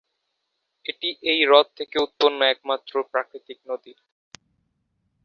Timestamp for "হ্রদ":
1.45-1.67